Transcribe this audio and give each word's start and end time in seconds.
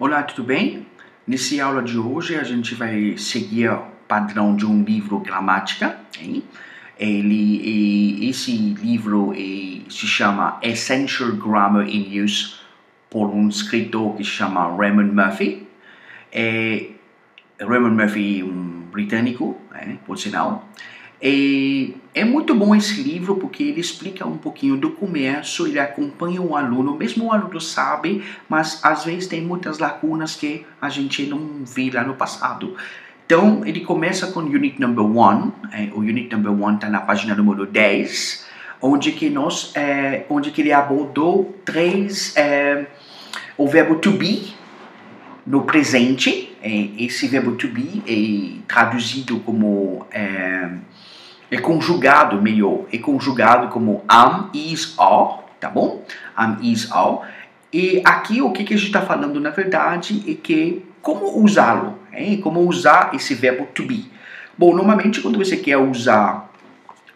Olá, 0.00 0.22
tudo 0.22 0.44
bem? 0.44 0.86
Nessa 1.26 1.62
aula 1.62 1.82
de 1.82 1.98
hoje 1.98 2.34
a 2.34 2.42
gente 2.42 2.74
vai 2.74 3.18
seguir 3.18 3.70
o 3.70 3.82
padrão 4.08 4.56
de 4.56 4.64
um 4.64 4.82
livro 4.82 5.18
gramática. 5.18 5.94
Hein? 6.18 6.42
Ele, 6.98 8.26
esse 8.26 8.50
livro 8.50 9.34
se 9.90 10.06
chama 10.06 10.58
Essential 10.62 11.32
Grammar 11.32 11.86
in 11.86 12.18
Use 12.18 12.54
por 13.10 13.26
um 13.26 13.46
escritor 13.46 14.16
que 14.16 14.24
se 14.24 14.30
chama 14.30 14.74
Raymond 14.74 15.14
Murphy. 15.14 15.68
É, 16.32 16.92
Raymond 17.60 17.94
Murphy, 17.94 18.42
um 18.42 18.86
britânico, 18.90 19.60
né, 19.70 19.98
por 20.06 20.16
sinal. 20.16 20.66
E 21.22 21.96
é 22.14 22.24
muito 22.24 22.54
bom 22.54 22.74
esse 22.74 23.02
livro 23.02 23.36
porque 23.36 23.62
ele 23.62 23.80
explica 23.80 24.26
um 24.26 24.38
pouquinho 24.38 24.76
do 24.76 24.90
começo, 24.90 25.66
ele 25.66 25.78
acompanha 25.78 26.40
o 26.40 26.56
aluno, 26.56 26.96
mesmo 26.96 27.26
o 27.26 27.32
aluno 27.32 27.60
sabe, 27.60 28.24
mas 28.48 28.80
às 28.82 29.04
vezes 29.04 29.26
tem 29.26 29.42
muitas 29.42 29.78
lacunas 29.78 30.34
que 30.34 30.64
a 30.80 30.88
gente 30.88 31.26
não 31.26 31.62
vê 31.64 31.90
lá 31.90 32.02
no 32.02 32.14
passado. 32.14 32.74
Então, 33.26 33.64
ele 33.64 33.80
começa 33.80 34.28
com 34.32 34.40
Unit 34.40 34.80
Number 34.80 35.04
1, 35.04 35.52
é, 35.72 35.88
o 35.92 35.98
Unit 35.98 36.34
Number 36.34 36.52
1 36.52 36.74
está 36.74 36.88
na 36.88 37.00
página 37.00 37.34
número 37.34 37.64
10, 37.64 38.46
onde 38.80 39.12
que, 39.12 39.28
nós, 39.28 39.72
é, 39.76 40.24
onde 40.28 40.50
que 40.50 40.62
ele 40.62 40.72
abordou 40.72 41.54
três, 41.64 42.34
é, 42.36 42.86
o 43.56 43.68
verbo 43.68 43.96
to 43.96 44.10
be, 44.12 44.54
no 45.46 45.62
presente, 45.62 46.56
é, 46.62 46.88
esse 46.98 47.28
verbo 47.28 47.52
to 47.52 47.68
be 47.68 48.02
é 48.06 48.62
traduzido 48.66 49.38
como 49.40 50.06
é, 50.10 50.68
é 51.50 51.58
conjugado 51.58 52.40
melhor, 52.40 52.84
é 52.92 52.98
conjugado 52.98 53.68
como 53.68 54.04
am, 54.08 54.50
is, 54.54 54.94
are, 54.98 55.40
tá 55.58 55.68
bom? 55.68 56.04
Am, 56.36 56.58
is, 56.62 56.90
are. 56.92 57.28
E 57.72 58.00
aqui 58.04 58.40
o 58.40 58.52
que, 58.52 58.64
que 58.64 58.74
a 58.74 58.76
gente 58.76 58.86
está 58.86 59.02
falando 59.02 59.40
na 59.40 59.50
verdade 59.50 60.24
é 60.28 60.34
que 60.34 60.84
como 61.02 61.42
usá-lo, 61.42 61.98
é? 62.12 62.36
como 62.36 62.60
usar 62.60 63.10
esse 63.14 63.34
verbo 63.34 63.66
to 63.74 63.84
be. 63.84 64.10
Bom, 64.56 64.74
normalmente 64.74 65.20
quando 65.20 65.38
você 65.38 65.56
quer 65.56 65.78
usar 65.78 66.50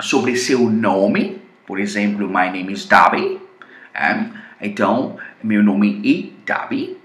sobre 0.01 0.37
seu 0.37 0.71
nome, 0.71 1.43
por 1.67 1.79
exemplo, 1.79 2.27
my 2.27 2.51
name 2.51 2.73
is 2.73 2.87
Dabi, 2.87 3.41
é? 3.95 4.25
então 4.61 5.17
meu 5.43 5.63
nome 5.63 6.01
é 6.05 6.47
Dabi. 6.47 6.97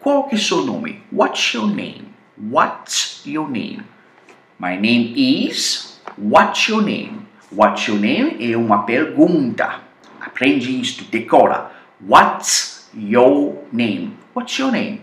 Qual 0.00 0.28
que 0.28 0.36
é 0.36 0.38
seu 0.38 0.64
nome? 0.64 1.02
What's 1.12 1.52
your 1.52 1.66
name? 1.66 2.08
What's 2.38 3.22
your 3.26 3.50
name? 3.50 3.82
My 4.60 4.76
name 4.76 5.12
is 5.16 5.97
What's 6.20 6.68
your 6.68 6.82
name? 6.82 7.28
What's 7.50 7.86
your 7.86 7.98
name 7.98 8.36
é 8.40 8.56
uma 8.56 8.82
pergunta. 8.82 9.80
Aprende 10.20 10.80
isto, 10.80 11.04
decora. 11.04 11.70
What's 12.00 12.90
your 12.92 13.64
name? 13.72 14.14
What's 14.34 14.58
your 14.58 14.72
name? 14.72 15.00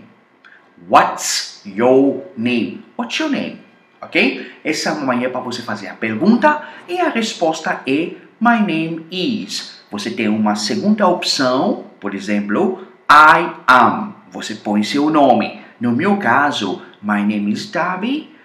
What's 0.90 1.62
your 1.66 2.26
name? 2.36 2.84
What's 2.98 3.18
your 3.18 3.30
name? 3.30 3.60
Ok? 4.02 4.52
Essa 4.64 4.90
é 4.90 4.92
uma 4.92 5.06
maneira 5.06 5.32
para 5.32 5.42
você 5.42 5.62
fazer 5.62 5.88
a 5.88 5.94
pergunta 5.94 6.68
e 6.88 7.00
a 7.00 7.10
resposta 7.10 7.82
é 7.88 8.12
My 8.40 8.60
name 8.60 9.08
is. 9.10 9.80
Você 9.90 10.12
tem 10.12 10.28
uma 10.28 10.56
segunda 10.56 11.08
opção, 11.08 11.86
por 12.00 12.14
exemplo, 12.14 12.86
I 13.10 13.52
am. 13.66 14.16
Você 14.32 14.56
põe 14.56 14.84
seu 14.84 15.10
nome. 15.10 15.62
No 15.80 15.94
meu 15.94 16.18
caso, 16.18 16.82
My 17.02 17.24
name 17.24 17.52
is 17.52 17.72
Dabi. 17.72 18.36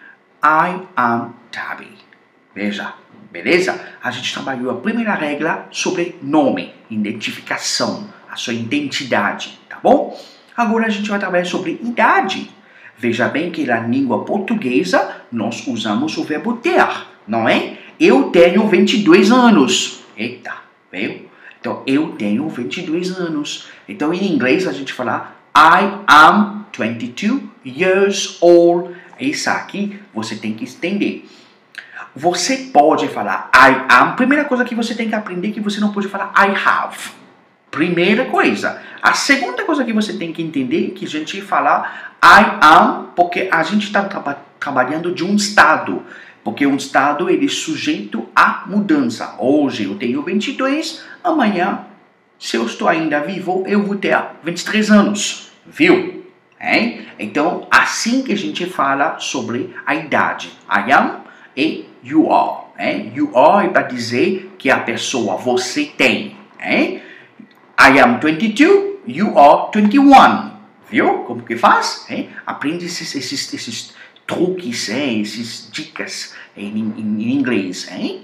I 0.42 0.86
am 0.96 1.34
Dabi. 1.50 1.99
Veja, 2.54 2.94
beleza? 3.30 3.80
A 4.02 4.10
gente 4.10 4.32
trabalhou 4.32 4.70
a 4.70 4.76
primeira 4.76 5.14
regra 5.14 5.66
sobre 5.70 6.16
nome, 6.22 6.74
identificação, 6.90 8.08
a 8.30 8.36
sua 8.36 8.54
identidade, 8.54 9.58
tá 9.68 9.78
bom? 9.82 10.18
Agora 10.56 10.86
a 10.86 10.90
gente 10.90 11.08
vai 11.08 11.18
trabalhar 11.18 11.44
sobre 11.44 11.80
idade. 11.82 12.50
Veja 12.98 13.28
bem 13.28 13.50
que 13.50 13.64
na 13.64 13.80
língua 13.80 14.24
portuguesa 14.24 15.22
nós 15.32 15.66
usamos 15.66 16.18
o 16.18 16.24
verbo 16.24 16.54
ter, 16.54 16.86
não 17.26 17.48
é? 17.48 17.78
Eu 17.98 18.24
tenho 18.30 18.66
22 18.68 19.30
anos. 19.30 20.02
Eita, 20.16 20.54
viu? 20.92 21.30
Então, 21.60 21.82
eu 21.86 22.12
tenho 22.12 22.48
22 22.48 23.18
anos. 23.18 23.68
Então, 23.88 24.12
em 24.12 24.32
inglês 24.32 24.66
a 24.66 24.72
gente 24.72 24.92
fala 24.92 25.36
I 25.56 26.00
am 26.06 26.64
22 26.76 27.42
years 27.64 28.38
old. 28.40 28.94
Isso 29.18 29.50
aqui 29.50 30.00
você 30.14 30.36
tem 30.36 30.54
que 30.54 30.64
entender. 30.64 31.28
Você 32.14 32.70
pode 32.72 33.08
falar 33.08 33.50
I 33.54 33.86
am. 33.88 34.16
Primeira 34.16 34.44
coisa 34.44 34.64
que 34.64 34.74
você 34.74 34.94
tem 34.94 35.08
que 35.08 35.14
aprender 35.14 35.48
é 35.48 35.52
que 35.52 35.60
você 35.60 35.80
não 35.80 35.92
pode 35.92 36.08
falar 36.08 36.32
I 36.36 36.52
have. 36.64 36.96
Primeira 37.70 38.24
coisa. 38.24 38.82
A 39.00 39.12
segunda 39.12 39.64
coisa 39.64 39.84
que 39.84 39.92
você 39.92 40.14
tem 40.14 40.32
que 40.32 40.42
entender 40.42 40.88
é 40.88 40.90
que 40.90 41.04
a 41.04 41.08
gente 41.08 41.40
falar 41.40 42.16
I 42.22 42.58
am 42.60 43.10
porque 43.14 43.48
a 43.50 43.62
gente 43.62 43.86
está 43.86 44.04
tra 44.04 44.38
trabalhando 44.58 45.14
de 45.14 45.24
um 45.24 45.36
estado. 45.36 46.02
Porque 46.42 46.66
um 46.66 46.76
estado 46.76 47.30
ele 47.30 47.46
é 47.46 47.48
sujeito 47.48 48.28
a 48.34 48.64
mudança. 48.66 49.36
Hoje 49.38 49.84
eu 49.84 49.94
tenho 49.94 50.22
22, 50.22 51.04
amanhã, 51.22 51.86
se 52.38 52.56
eu 52.56 52.66
estou 52.66 52.88
ainda 52.88 53.20
vivo, 53.20 53.64
eu 53.66 53.82
vou 53.82 53.96
ter 53.96 54.18
23 54.42 54.90
anos. 54.90 55.52
Viu? 55.66 56.24
Hein? 56.60 57.06
Então, 57.18 57.66
assim 57.70 58.22
que 58.22 58.32
a 58.32 58.36
gente 58.36 58.66
fala 58.66 59.18
sobre 59.18 59.74
a 59.86 59.94
idade. 59.94 60.50
I 60.68 60.92
am 60.92 61.19
e 61.56 61.86
you 62.02 62.32
are. 62.32 62.64
Hein? 62.78 63.12
You 63.14 63.36
are 63.36 63.66
é 63.66 63.70
para 63.70 63.82
dizer 63.82 64.54
que 64.58 64.70
a 64.70 64.80
pessoa 64.80 65.36
você 65.36 65.84
tem. 65.84 66.36
Hein? 66.60 67.02
I 67.78 67.98
am 68.00 68.20
22, 68.20 69.00
you 69.06 69.38
are 69.38 69.70
21. 69.72 70.50
Viu 70.90 71.24
como 71.24 71.42
que 71.42 71.56
faz? 71.56 72.06
Hein? 72.08 72.30
Aprende 72.46 72.86
esses, 72.86 73.14
esses, 73.14 73.54
esses 73.54 73.94
truques, 74.26 74.88
hein? 74.88 75.20
esses 75.20 75.68
dicas 75.70 76.34
em, 76.56 76.66
em, 76.66 76.94
em 76.98 77.32
inglês. 77.32 77.88
Hein? 77.90 78.22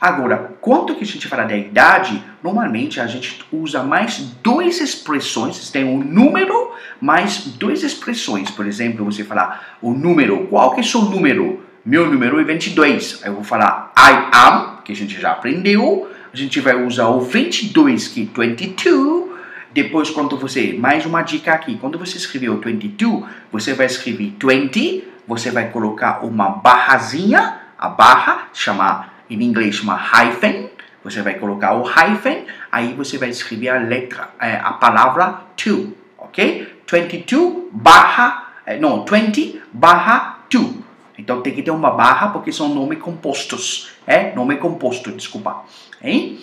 Agora, 0.00 0.56
quando 0.60 0.94
que 0.94 1.04
a 1.04 1.06
gente 1.06 1.26
fala 1.26 1.44
da 1.44 1.56
idade, 1.56 2.22
normalmente 2.42 3.00
a 3.00 3.06
gente 3.06 3.44
usa 3.50 3.82
mais 3.82 4.18
duas 4.42 4.80
expressões, 4.80 5.70
tem 5.70 5.84
um 5.84 5.98
número 5.98 6.72
mais 7.00 7.38
duas 7.38 7.82
expressões. 7.82 8.50
Por 8.50 8.66
exemplo, 8.66 9.04
você 9.04 9.24
falar 9.24 9.78
o 9.80 9.92
número, 9.92 10.46
qual 10.48 10.74
que 10.74 10.80
é 10.80 10.82
o 10.82 10.86
seu 10.86 11.02
número? 11.02 11.65
Meu 11.86 12.10
número 12.10 12.40
é 12.40 12.42
22. 12.42 13.20
Aí 13.22 13.30
eu 13.30 13.34
vou 13.34 13.44
falar 13.44 13.92
I 13.96 14.28
am, 14.32 14.78
que 14.84 14.90
a 14.90 14.96
gente 14.96 15.20
já 15.20 15.30
aprendeu. 15.30 16.10
A 16.32 16.36
gente 16.36 16.58
vai 16.58 16.74
usar 16.84 17.06
o 17.06 17.20
22, 17.20 18.08
que 18.08 18.22
é 18.22 18.46
22. 18.46 19.30
Depois, 19.72 20.10
quando 20.10 20.36
você. 20.36 20.72
Mais 20.72 21.06
uma 21.06 21.22
dica 21.22 21.52
aqui. 21.52 21.78
Quando 21.78 21.96
você 21.96 22.16
escrever 22.16 22.48
o 22.48 22.60
22, 22.60 23.22
você 23.52 23.72
vai 23.72 23.86
escrever 23.86 24.34
20. 24.36 25.04
Você 25.28 25.52
vai 25.52 25.70
colocar 25.70 26.24
uma 26.24 26.48
barrazinha. 26.48 27.60
A 27.78 27.88
barra, 27.88 28.48
chama, 28.52 29.08
em 29.30 29.40
inglês 29.44 29.76
chama 29.76 29.94
hyphen. 29.94 30.68
Você 31.04 31.22
vai 31.22 31.34
colocar 31.34 31.74
o 31.74 31.82
hyphen. 31.84 32.46
Aí 32.72 32.94
você 32.94 33.16
vai 33.16 33.28
escrever 33.28 33.68
a 33.68 33.78
letra, 33.78 34.30
é, 34.40 34.56
a 34.56 34.72
palavra 34.72 35.42
to. 35.56 35.96
Ok? 36.18 36.80
22 36.90 37.68
barra. 37.70 38.54
É, 38.66 38.76
não, 38.76 39.04
20 39.04 39.62
barra 39.72 40.40
2. 40.50 40.85
Então 41.18 41.40
tem 41.40 41.54
que 41.54 41.62
ter 41.62 41.70
uma 41.70 41.90
barra 41.90 42.28
porque 42.28 42.52
são 42.52 42.68
nomes 42.68 42.98
compostos. 42.98 43.90
É? 44.06 44.34
Nome 44.34 44.56
composto, 44.56 45.12
desculpa. 45.12 45.64
Hein? 46.02 46.38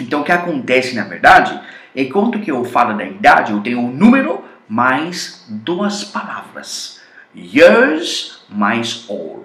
Então 0.00 0.20
o 0.20 0.24
que 0.24 0.32
acontece 0.32 0.94
na 0.94 1.04
verdade 1.04 1.58
é 1.94 2.04
quando 2.06 2.40
que 2.40 2.50
eu 2.50 2.64
falo 2.64 2.96
da 2.96 3.04
idade, 3.04 3.52
eu 3.52 3.60
tenho 3.60 3.80
um 3.80 3.90
número 3.90 4.42
mais 4.68 5.44
duas 5.48 6.04
palavras. 6.04 7.00
Years 7.34 8.44
mais 8.48 9.04
old. 9.08 9.44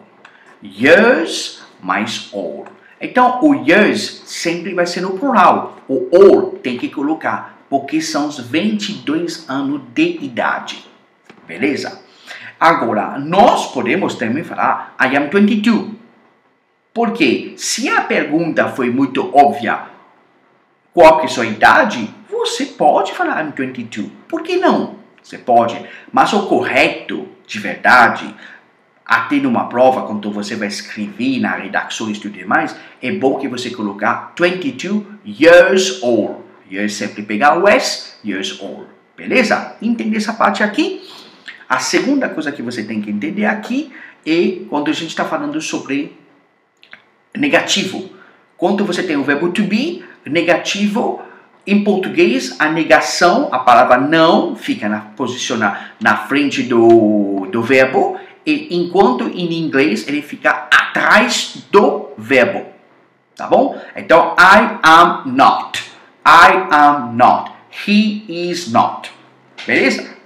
Years 0.63 1.61
mais 1.81 2.29
old. 2.31 2.69
Então 2.99 3.39
o 3.43 3.53
years 3.53 4.23
sempre 4.25 4.73
vai 4.73 4.87
ser 4.87 5.01
no 5.01 5.17
plural. 5.17 5.77
O 5.87 6.07
old 6.11 6.59
tem 6.59 6.77
que 6.77 6.89
colocar 6.89 7.57
porque 7.69 8.01
são 8.01 8.27
os 8.27 8.39
22 8.39 9.49
anos 9.49 9.81
de 9.93 10.17
idade. 10.23 10.85
Beleza? 11.45 12.01
Agora, 12.59 13.19
nós 13.19 13.71
podemos 13.71 14.15
também 14.15 14.44
falar 14.44 14.95
I 15.00 15.15
am 15.15 15.30
22. 15.30 15.92
Porque 16.94 17.54
se 17.57 17.88
a 17.89 18.01
pergunta 18.01 18.68
foi 18.69 18.89
muito 18.89 19.30
óbvia, 19.36 19.81
qual 20.94 21.18
que 21.18 21.24
é 21.24 21.25
a 21.25 21.30
sua 21.30 21.45
idade, 21.45 22.09
você 22.30 22.65
pode 22.65 23.13
falar 23.13 23.44
I'm 23.44 23.54
22. 23.56 24.09
Por 24.27 24.42
que 24.42 24.57
não? 24.57 24.95
Você 25.21 25.38
pode. 25.38 25.80
Mas 26.12 26.33
o 26.33 26.48
correto, 26.48 27.27
de 27.45 27.59
verdade, 27.59 28.33
até 29.06 29.36
numa 29.36 29.69
prova, 29.69 30.07
quando 30.07 30.31
você 30.31 30.56
vai 30.56 30.68
escrever 30.68 31.39
na 31.39 31.51
redação 31.51 32.10
e 32.10 32.13
tudo 32.13 32.33
demais, 32.33 32.75
é 33.01 33.12
bom 33.12 33.38
que 33.38 33.48
você 33.48 33.69
colocar 33.69 34.33
22 34.38 35.03
years 35.25 36.01
old. 36.01 36.42
Years 36.71 36.95
sempre 36.95 37.24
pegar 37.24 37.57
o 37.57 37.68
S, 37.68 38.15
years 38.25 38.60
old. 38.60 38.88
Beleza? 39.15 39.75
Entende 39.81 40.18
essa 40.18 40.33
parte 40.33 40.63
aqui? 40.63 41.07
A 41.69 41.79
segunda 41.79 42.29
coisa 42.29 42.51
que 42.51 42.61
você 42.61 42.83
tem 42.83 43.01
que 43.01 43.09
entender 43.09 43.45
aqui 43.45 43.91
é 44.25 44.65
quando 44.69 44.89
a 44.89 44.93
gente 44.93 45.09
está 45.09 45.25
falando 45.25 45.59
sobre 45.61 46.17
negativo. 47.35 48.09
Quando 48.55 48.85
você 48.85 49.03
tem 49.03 49.17
o 49.17 49.23
verbo 49.23 49.51
to 49.51 49.63
be, 49.63 50.03
negativo 50.25 51.21
em 51.65 51.83
português, 51.83 52.55
a 52.59 52.69
negação, 52.69 53.49
a 53.51 53.59
palavra 53.59 53.97
não, 53.97 54.55
fica 54.55 54.87
na, 54.87 55.11
na 55.99 56.15
frente 56.15 56.63
do, 56.63 57.47
do 57.51 57.61
verbo, 57.61 58.17
e, 58.45 58.73
enquanto 58.77 59.27
em 59.27 59.53
inglês 59.61 60.07
ele 60.07 60.21
fica 60.21 60.67
atrás 60.71 61.65
do 61.69 62.11
verbo. 62.17 62.65
Tá 63.35 63.45
bom? 63.45 63.79
Então, 63.95 64.33
I 64.39 64.79
am 64.81 65.23
not. 65.25 65.83
I 66.25 66.67
am 66.71 67.15
not. 67.15 67.51
He 67.85 68.23
is 68.27 68.71
not. 68.71 69.11
Beleza? 69.65 70.16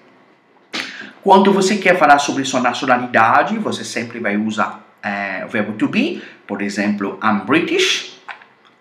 Quando 1.23 1.53
você 1.53 1.77
quer 1.77 1.99
falar 1.99 2.17
sobre 2.17 2.43
sua 2.43 2.61
nacionalidade, 2.61 3.57
você 3.59 3.83
sempre 3.83 4.19
vai 4.19 4.37
usar 4.37 4.83
é, 5.03 5.45
o 5.45 5.49
verbo 5.49 5.73
to 5.73 5.87
be. 5.87 6.21
Por 6.47 6.63
exemplo, 6.63 7.19
I'm 7.23 7.45
British. 7.45 8.19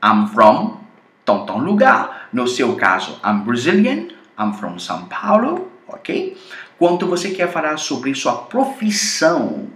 I'm 0.02 0.26
from 0.28 0.78
tão 1.22 1.44
tão 1.44 1.58
lugar. 1.58 2.28
No 2.32 2.48
seu 2.48 2.74
caso, 2.76 3.20
I'm 3.22 3.40
Brazilian. 3.44 4.08
I'm 4.38 4.54
from 4.54 4.78
São 4.78 5.04
Paulo. 5.04 5.70
Ok? 5.86 6.34
Quando 6.78 7.06
você 7.06 7.30
quer 7.30 7.52
falar 7.52 7.76
sobre 7.76 8.14
sua 8.14 8.32
profissão, 8.44 9.66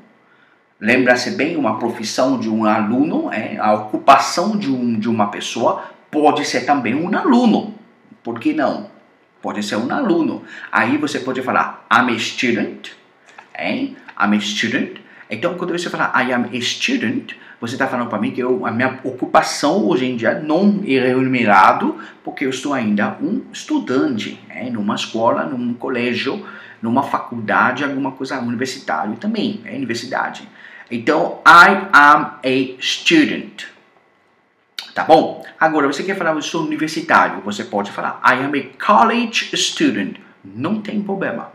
lembra-se 0.81 1.33
bem, 1.33 1.57
uma 1.57 1.79
profissão 1.79 2.39
de 2.39 2.49
um 2.49 2.65
aluno, 2.65 3.31
é, 3.31 3.59
a 3.59 3.75
ocupação 3.75 4.57
de, 4.57 4.71
um, 4.71 4.99
de 4.99 5.09
uma 5.09 5.27
pessoa 5.27 5.85
pode 6.11 6.47
ser 6.47 6.65
também 6.65 6.95
um 6.95 7.15
aluno. 7.15 7.75
Por 8.23 8.41
que 8.41 8.55
não? 8.55 8.94
Pode 9.45 9.63
ser 9.63 9.77
um 9.77 9.93
aluno. 9.93 10.43
Aí 10.73 10.97
você 10.97 11.19
pode 11.19 11.43
falar 11.43 11.87
I'm 11.93 12.17
a 12.17 12.19
student. 12.19 12.93
Hein? 13.55 13.95
I'm 14.19 14.35
a 14.35 14.41
student. 14.41 14.97
Então, 15.29 15.55
quando 15.59 15.79
você 15.79 15.91
fala 15.91 16.11
I 16.17 16.33
am 16.33 16.47
a 16.51 16.61
student, 16.63 17.35
você 17.61 17.75
está 17.75 17.87
falando 17.87 18.09
para 18.09 18.19
mim 18.19 18.31
que 18.31 18.41
eu, 18.41 18.65
a 18.65 18.71
minha 18.71 18.99
ocupação 19.05 19.87
hoje 19.87 20.07
em 20.07 20.17
dia 20.17 20.41
não 20.41 20.83
é 20.87 20.99
remunerado 20.99 21.99
porque 22.25 22.47
eu 22.47 22.49
estou 22.49 22.73
ainda 22.73 23.19
um 23.21 23.43
estudante, 23.53 24.41
hein? 24.51 24.71
numa 24.71 24.95
escola, 24.95 25.45
num 25.45 25.75
colégio, 25.75 26.43
numa 26.81 27.03
faculdade, 27.03 27.85
alguma 27.85 28.13
coisa 28.13 28.41
universitário 28.41 29.17
também, 29.17 29.61
é 29.67 29.77
universidade. 29.77 30.49
Então, 30.91 31.43
I 31.47 31.87
am 31.93 32.39
a 32.43 32.81
student. 32.81 33.74
Tá 34.95 35.03
bom? 35.03 35.45
Agora, 35.59 35.89
você 35.89 36.05
quer 36.05 36.17
falar, 36.17 36.31
eu 36.35 36.43
sou 36.43 36.63
universitário. 36.65 37.43
Você 37.45 37.65
pode 37.65 37.91
falar, 37.91 38.21
I 38.25 38.45
am 38.45 38.53
a 38.55 38.87
college 38.87 39.51
student. 39.57 40.19
Não 40.45 40.81
tem 40.81 41.03
problema. 41.03 41.51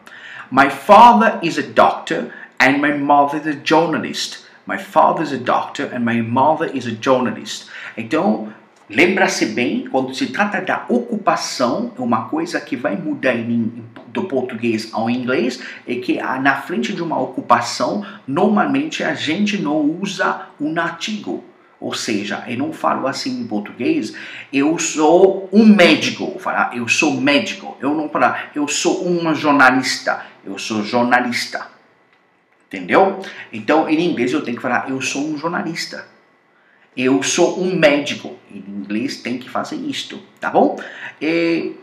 My 0.51 0.69
father 0.69 1.39
is 1.41 1.57
a 1.57 1.61
doctor 1.61 2.31
and 2.59 2.79
my 2.79 2.97
mother 2.97 3.39
is 3.39 3.47
a 3.47 3.59
journalist. 3.63 4.43
My 4.67 4.77
father 4.77 5.23
is 5.23 5.31
a 5.31 5.37
doctor 5.37 5.89
and 5.95 6.01
my 6.01 6.21
mother 6.21 6.69
is 6.75 6.85
a 6.85 6.97
journalist. 7.01 7.69
Então, 7.95 8.51
lembra-se 8.89 9.45
bem, 9.45 9.87
quando 9.89 10.13
se 10.13 10.27
trata 10.27 10.59
da 10.59 10.83
ocupação, 10.89 11.93
é 11.97 12.01
uma 12.01 12.27
coisa 12.27 12.59
que 12.59 12.75
vai 12.75 12.97
mudar 12.97 13.35
em, 13.35 13.85
do 14.07 14.23
português 14.23 14.89
ao 14.91 15.09
inglês 15.09 15.61
é 15.87 15.95
que 15.95 16.21
na 16.21 16.57
frente 16.57 16.91
de 16.91 17.01
uma 17.01 17.17
ocupação, 17.17 18.05
normalmente 18.27 19.01
a 19.01 19.13
gente 19.13 19.57
não 19.57 19.79
usa 19.79 20.47
um 20.59 20.77
artigo. 20.77 21.48
Ou 21.79 21.93
seja, 21.93 22.43
eu 22.47 22.57
não 22.57 22.73
falo 22.73 23.07
assim 23.07 23.39
em 23.39 23.47
português, 23.47 24.13
eu 24.51 24.77
sou 24.77 25.49
um 25.51 25.65
médico, 25.65 26.39
eu 26.73 26.87
sou 26.87 27.19
médico. 27.19 27.77
Eu 27.79 27.95
não 27.95 28.09
falo, 28.09 28.35
eu 28.53 28.67
sou 28.67 29.05
uma 29.05 29.33
jornalista, 29.33 30.25
eu 30.43 30.57
sou 30.57 30.83
jornalista. 30.83 31.67
Entendeu? 32.67 33.19
Então, 33.51 33.89
em 33.89 33.99
inglês 33.99 34.33
eu 34.33 34.43
tenho 34.43 34.57
que 34.57 34.61
falar, 34.61 34.89
eu 34.89 35.01
sou 35.01 35.25
um 35.25 35.37
jornalista. 35.37 36.05
Eu 36.95 37.23
sou 37.23 37.61
um 37.61 37.75
médico. 37.75 38.37
Em 38.51 38.59
inglês 38.59 39.17
tem 39.17 39.37
que 39.37 39.49
fazer 39.49 39.77
isto, 39.77 40.21
tá 40.39 40.49
bom? 40.49 40.77
E 41.21 41.75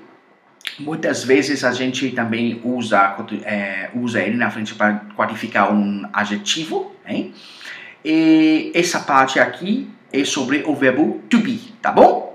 muitas 0.79 1.25
vezes 1.25 1.65
a 1.65 1.73
gente 1.73 2.11
também 2.11 2.61
usa, 2.63 3.17
é, 3.45 3.91
usa 3.95 4.21
ele 4.21 4.37
na 4.37 4.51
frente 4.51 4.75
para 4.75 5.01
qualificar 5.17 5.73
um 5.73 6.07
adjetivo, 6.13 6.95
hein? 7.07 7.33
E 8.05 8.71
essa 8.75 9.01
parte 9.01 9.39
aqui 9.39 9.89
é 10.13 10.25
sobre 10.25 10.63
o 10.67 10.75
verbo 10.75 11.21
to 11.29 11.39
be, 11.39 11.59
tá 11.83 11.91
bom? 11.91 12.26